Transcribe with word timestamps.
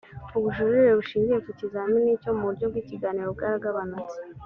ubujurire 0.37 0.89
bushingiye 0.97 1.39
ku 1.45 1.51
kizamini 1.59 2.21
cyo 2.21 2.31
mu 2.37 2.43
buryo 2.47 2.65
bw 2.71 2.75
ikiganiro 2.83 3.27
bwaragabanutse 3.35 4.17